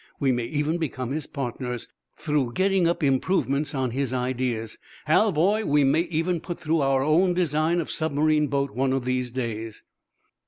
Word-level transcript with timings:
We 0.19 0.31
may 0.31 0.45
even 0.45 0.79
become 0.79 1.11
his 1.11 1.27
partners, 1.27 1.87
through 2.17 2.53
getting 2.53 2.87
up 2.87 3.03
improvements 3.03 3.75
on 3.75 3.91
his 3.91 4.11
ideas. 4.13 4.79
Hal, 5.05 5.31
boy, 5.31 5.63
we 5.63 5.83
may 5.83 6.01
even 6.09 6.41
put 6.41 6.59
through 6.59 6.81
our 6.81 7.03
own 7.03 7.35
design 7.35 7.79
of 7.79 7.91
submarine 7.91 8.47
boat 8.47 8.71
one 8.71 8.93
of 8.93 9.05
these 9.05 9.29
days." 9.29 9.83